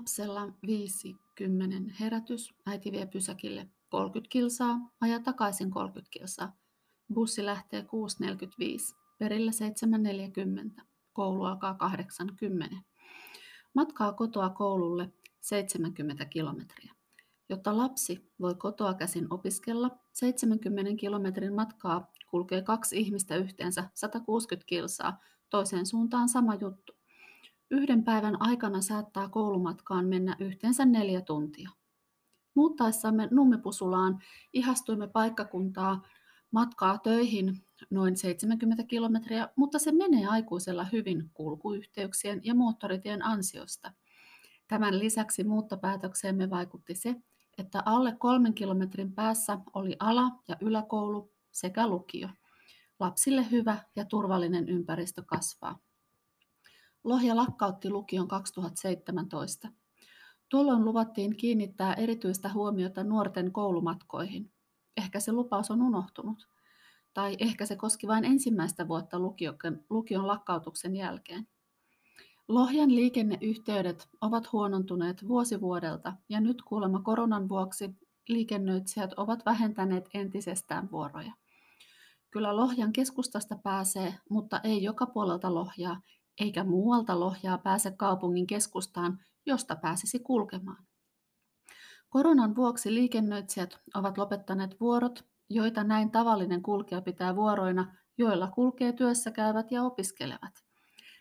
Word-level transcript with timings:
Lapsella 0.00 0.46
5-10 0.46 0.50
herätys, 2.00 2.54
äiti 2.66 2.92
vie 2.92 3.06
pysäkille 3.06 3.68
30 3.88 4.32
kilsaa, 4.32 4.90
aja 5.00 5.20
takaisin 5.20 5.70
30 5.70 6.10
kilsaa. 6.10 6.56
Bussi 7.14 7.44
lähtee 7.44 7.80
6.45, 7.80 8.96
perillä 9.18 9.50
7.40, 10.78 10.84
koulu 11.12 11.44
alkaa 11.44 11.78
8.10. 12.72 12.76
Matkaa 13.74 14.12
kotoa 14.12 14.50
koululle 14.50 15.12
70 15.40 16.24
kilometriä. 16.24 16.94
Jotta 17.48 17.76
lapsi 17.76 18.30
voi 18.40 18.54
kotoa 18.54 18.94
käsin 18.94 19.26
opiskella, 19.30 19.90
70 20.12 20.96
kilometrin 20.96 21.54
matkaa 21.54 22.12
kulkee 22.30 22.62
kaksi 22.62 22.98
ihmistä 22.98 23.36
yhteensä 23.36 23.90
160 23.94 24.66
kilsaa, 24.66 25.20
toiseen 25.50 25.86
suuntaan 25.86 26.28
sama 26.28 26.54
juttu. 26.54 26.99
Yhden 27.70 28.04
päivän 28.04 28.42
aikana 28.42 28.80
saattaa 28.80 29.28
koulumatkaan 29.28 30.06
mennä 30.06 30.36
yhteensä 30.38 30.84
neljä 30.84 31.20
tuntia. 31.20 31.70
Muuttaessamme 32.54 33.28
Nummipusulaan 33.30 34.18
ihastuimme 34.52 35.08
paikkakuntaa 35.08 36.02
matkaa 36.50 36.98
töihin 36.98 37.64
noin 37.90 38.16
70 38.16 38.84
kilometriä, 38.84 39.48
mutta 39.56 39.78
se 39.78 39.92
menee 39.92 40.26
aikuisella 40.26 40.84
hyvin 40.84 41.30
kulkuyhteyksien 41.34 42.40
ja 42.44 42.54
moottoritien 42.54 43.24
ansiosta. 43.24 43.92
Tämän 44.68 44.98
lisäksi 44.98 45.44
muuttopäätökseemme 45.44 46.50
vaikutti 46.50 46.94
se, 46.94 47.16
että 47.58 47.82
alle 47.86 48.16
kolmen 48.18 48.54
kilometrin 48.54 49.12
päässä 49.12 49.58
oli 49.74 49.96
ala- 49.98 50.42
ja 50.48 50.56
yläkoulu 50.60 51.32
sekä 51.50 51.86
lukio. 51.88 52.28
Lapsille 53.00 53.50
hyvä 53.50 53.78
ja 53.96 54.04
turvallinen 54.04 54.68
ympäristö 54.68 55.22
kasvaa. 55.26 55.78
Lohja 57.04 57.36
lakkautti 57.36 57.90
lukion 57.90 58.28
2017. 58.28 59.68
Tuolloin 60.48 60.84
luvattiin 60.84 61.36
kiinnittää 61.36 61.94
erityistä 61.94 62.52
huomiota 62.52 63.04
nuorten 63.04 63.52
koulumatkoihin. 63.52 64.52
Ehkä 64.96 65.20
se 65.20 65.32
lupaus 65.32 65.70
on 65.70 65.82
unohtunut. 65.82 66.48
Tai 67.14 67.36
ehkä 67.38 67.66
se 67.66 67.76
koski 67.76 68.06
vain 68.06 68.24
ensimmäistä 68.24 68.88
vuotta 68.88 69.18
lukion 69.90 70.26
lakkautuksen 70.26 70.96
jälkeen. 70.96 71.48
Lohjan 72.48 72.94
liikenneyhteydet 72.94 74.08
ovat 74.20 74.52
huonontuneet 74.52 75.28
vuosi 75.28 75.60
vuodelta 75.60 76.12
ja 76.28 76.40
nyt 76.40 76.62
kuulemma 76.62 77.00
koronan 77.00 77.48
vuoksi 77.48 77.90
liikennöitsijät 78.28 79.12
ovat 79.16 79.46
vähentäneet 79.46 80.08
entisestään 80.14 80.90
vuoroja. 80.90 81.32
Kyllä 82.30 82.56
Lohjan 82.56 82.92
keskustasta 82.92 83.56
pääsee, 83.62 84.14
mutta 84.30 84.60
ei 84.64 84.82
joka 84.82 85.06
puolelta 85.06 85.54
Lohjaa, 85.54 86.00
eikä 86.40 86.64
muualta 86.64 87.20
Lohjaa 87.20 87.58
pääse 87.58 87.90
kaupungin 87.90 88.46
keskustaan, 88.46 89.18
josta 89.46 89.76
pääsisi 89.76 90.18
kulkemaan. 90.18 90.86
Koronan 92.08 92.56
vuoksi 92.56 92.94
liikennöitsijät 92.94 93.78
ovat 93.94 94.18
lopettaneet 94.18 94.80
vuorot, 94.80 95.24
joita 95.48 95.84
näin 95.84 96.10
tavallinen 96.10 96.62
kulkija 96.62 97.02
pitää 97.02 97.36
vuoroina, 97.36 97.96
joilla 98.18 98.48
kulkee 98.48 98.92
työssä 98.92 99.30
käyvät 99.30 99.72
ja 99.72 99.82
opiskelevat. 99.82 100.64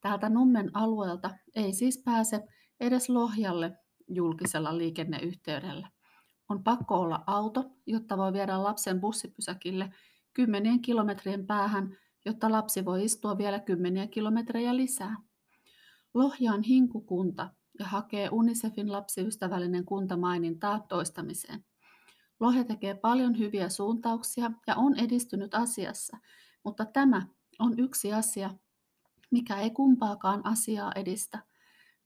Täältä 0.00 0.28
Nummen 0.28 0.70
alueelta 0.76 1.30
ei 1.54 1.72
siis 1.72 2.02
pääse 2.04 2.48
edes 2.80 3.08
Lohjalle 3.08 3.78
julkisella 4.08 4.78
liikenneyhteydellä. 4.78 5.90
On 6.48 6.64
pakko 6.64 6.94
olla 6.94 7.24
auto, 7.26 7.70
jotta 7.86 8.16
voi 8.16 8.32
viedä 8.32 8.62
lapsen 8.62 9.00
bussipysäkille 9.00 9.90
kymmenien 10.32 10.82
kilometrien 10.82 11.46
päähän, 11.46 11.96
jotta 12.24 12.52
lapsi 12.52 12.84
voi 12.84 13.04
istua 13.04 13.38
vielä 13.38 13.60
kymmeniä 13.60 14.06
kilometrejä 14.06 14.76
lisää. 14.76 15.16
Lohja 16.14 16.52
on 16.52 16.62
hinkukunta 16.62 17.50
ja 17.78 17.86
hakee 17.86 18.28
UNICEFin 18.32 18.92
lapsiystävällinen 18.92 19.84
kunta 19.84 20.16
mainintaa 20.16 20.80
toistamiseen. 20.88 21.64
Lohja 22.40 22.64
tekee 22.64 22.94
paljon 22.94 23.38
hyviä 23.38 23.68
suuntauksia 23.68 24.50
ja 24.66 24.76
on 24.76 24.98
edistynyt 24.98 25.54
asiassa, 25.54 26.18
mutta 26.64 26.84
tämä 26.84 27.26
on 27.58 27.78
yksi 27.78 28.12
asia, 28.12 28.50
mikä 29.30 29.56
ei 29.56 29.70
kumpaakaan 29.70 30.46
asiaa 30.46 30.92
edistä. 30.96 31.38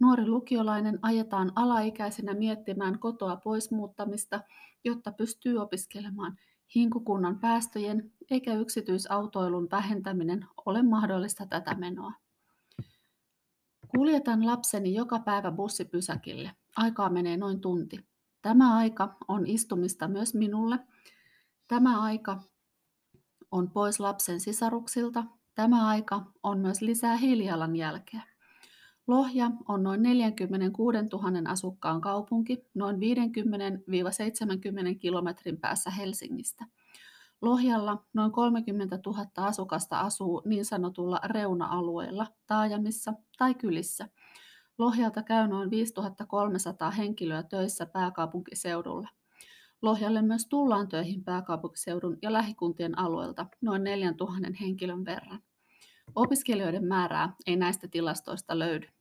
Nuori 0.01 0.27
lukiolainen 0.27 0.99
ajetaan 1.03 1.53
alaikäisenä 1.55 2.35
miettimään 2.35 2.99
kotoa 2.99 3.37
pois 3.37 3.71
muuttamista, 3.71 4.41
jotta 4.85 5.13
pystyy 5.13 5.59
opiskelemaan. 5.59 6.37
Hinkukunnan 6.75 7.39
päästöjen 7.39 8.13
eikä 8.31 8.55
yksityisautoilun 8.55 9.69
vähentäminen 9.71 10.47
ole 10.67 10.83
mahdollista 10.83 11.47
tätä 11.47 11.75
menoa. 11.75 12.13
Kuljetan 13.89 14.47
lapseni 14.47 14.95
joka 14.95 15.19
päivä 15.19 15.51
bussipysäkille. 15.53 16.51
Aikaa 16.77 17.11
menee 17.11 17.37
noin 17.37 17.61
tunti. 17.61 18.07
Tämä 18.43 18.77
aika 18.77 19.17
on 19.29 19.47
istumista 19.47 20.09
myös 20.09 20.35
minulle. 20.35 20.79
Tämä 21.69 22.03
aika 22.03 22.41
on 23.51 23.71
pois 23.71 24.01
lapsen 24.01 24.41
sisaruksilta. 24.41 25.25
Tämä 25.55 25.89
aika 25.89 26.33
on 26.43 26.59
myös 26.59 26.81
lisää 26.81 27.17
hiilijalanjälkeä. 27.17 28.23
Lohja 29.07 29.51
on 29.69 29.83
noin 29.83 30.03
46 30.03 30.99
000 31.13 31.51
asukkaan 31.51 32.01
kaupunki, 32.01 32.67
noin 32.75 32.97
50-70 32.97 33.01
kilometrin 34.99 35.61
päässä 35.61 35.91
Helsingistä. 35.91 36.65
Lohjalla 37.43 38.05
noin 38.15 38.33
30 38.33 38.99
000 39.07 39.27
asukasta 39.37 40.01
asuu 40.01 40.43
niin 40.45 40.65
sanotulla 40.65 41.21
reuna-alueella, 41.25 42.27
taajamissa 42.47 43.13
tai 43.39 43.55
kylissä. 43.55 44.09
Lohjalta 44.79 45.23
käy 45.23 45.49
noin 45.49 45.71
5300 45.71 46.91
henkilöä 46.91 47.43
töissä 47.43 47.87
pääkaupunkiseudulla. 47.87 49.09
Lohjalle 49.83 50.23
myös 50.23 50.47
tullaan 50.47 50.89
töihin 50.89 51.25
pääkaupunkiseudun 51.25 52.19
ja 52.23 52.33
lähikuntien 52.33 52.99
alueelta 52.99 53.47
noin 53.61 53.85
4000 53.85 54.49
henkilön 54.61 55.05
verran. 55.05 55.43
Opiskelijoiden 56.15 56.85
määrää 56.85 57.35
ei 57.47 57.57
näistä 57.57 57.89
tilastoista 57.89 58.59
löydy. 58.59 58.94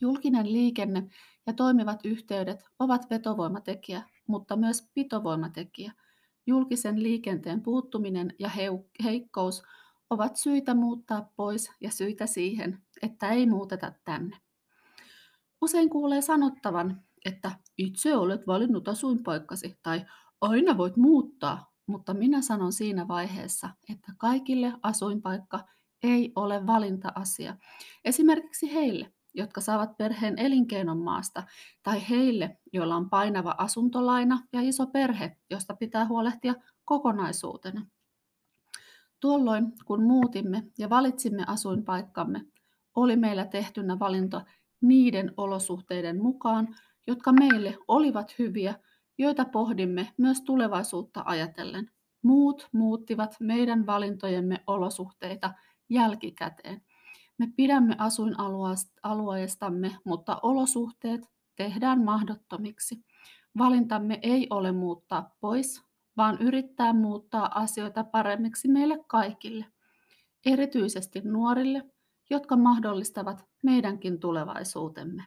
Julkinen 0.00 0.52
liikenne 0.52 1.08
ja 1.46 1.52
toimivat 1.52 2.00
yhteydet 2.04 2.64
ovat 2.78 3.10
vetovoimatekijä, 3.10 4.02
mutta 4.26 4.56
myös 4.56 4.90
pitovoimatekijä. 4.94 5.92
Julkisen 6.46 7.02
liikenteen 7.02 7.62
puuttuminen 7.62 8.34
ja 8.38 8.50
heikkous 9.04 9.62
ovat 10.10 10.36
syitä 10.36 10.74
muuttaa 10.74 11.32
pois 11.36 11.70
ja 11.80 11.90
syitä 11.90 12.26
siihen, 12.26 12.82
että 13.02 13.28
ei 13.30 13.46
muuteta 13.46 13.92
tänne. 14.04 14.36
Usein 15.62 15.90
kuulee 15.90 16.20
sanottavan, 16.20 17.02
että 17.24 17.50
itse 17.78 18.16
olet 18.16 18.46
valinnut 18.46 18.88
asuinpaikkasi 18.88 19.78
tai 19.82 20.04
aina 20.40 20.78
voit 20.78 20.96
muuttaa, 20.96 21.72
mutta 21.86 22.14
minä 22.14 22.42
sanon 22.42 22.72
siinä 22.72 23.08
vaiheessa, 23.08 23.70
että 23.88 24.12
kaikille 24.18 24.72
asuinpaikka 24.82 25.64
ei 26.02 26.32
ole 26.36 26.66
valinta-asia. 26.66 27.56
Esimerkiksi 28.04 28.74
heille, 28.74 29.12
jotka 29.34 29.60
saavat 29.60 29.96
perheen 29.96 30.38
elinkeinon 30.38 30.98
maasta, 30.98 31.42
tai 31.82 32.08
heille, 32.10 32.58
joilla 32.72 32.96
on 32.96 33.10
painava 33.10 33.54
asuntolaina 33.58 34.40
ja 34.52 34.60
iso 34.60 34.86
perhe, 34.86 35.36
josta 35.50 35.74
pitää 35.74 36.06
huolehtia 36.06 36.54
kokonaisuutena. 36.84 37.86
Tuolloin, 39.20 39.72
kun 39.84 40.02
muutimme 40.02 40.62
ja 40.78 40.90
valitsimme 40.90 41.44
asuinpaikkamme, 41.46 42.44
oli 42.94 43.16
meillä 43.16 43.44
tehtynä 43.44 43.98
valinta 43.98 44.44
niiden 44.80 45.32
olosuhteiden 45.36 46.22
mukaan, 46.22 46.76
jotka 47.06 47.32
meille 47.32 47.78
olivat 47.88 48.38
hyviä, 48.38 48.74
joita 49.18 49.44
pohdimme 49.44 50.12
myös 50.16 50.40
tulevaisuutta 50.40 51.22
ajatellen. 51.26 51.90
Muut 52.22 52.68
muuttivat 52.72 53.36
meidän 53.40 53.86
valintojemme 53.86 54.60
olosuhteita 54.66 55.54
jälkikäteen. 55.88 56.82
Me 57.38 57.48
pidämme 57.56 57.96
asuinalueestamme, 57.98 59.96
mutta 60.04 60.40
olosuhteet 60.42 61.20
tehdään 61.56 62.04
mahdottomiksi. 62.04 63.04
Valintamme 63.58 64.18
ei 64.22 64.46
ole 64.50 64.72
muuttaa 64.72 65.34
pois, 65.40 65.82
vaan 66.16 66.38
yrittää 66.40 66.92
muuttaa 66.92 67.60
asioita 67.60 68.04
paremmiksi 68.04 68.68
meille 68.68 69.04
kaikille, 69.06 69.66
erityisesti 70.46 71.20
nuorille, 71.20 71.82
jotka 72.30 72.56
mahdollistavat 72.56 73.44
meidänkin 73.62 74.20
tulevaisuutemme. 74.20 75.24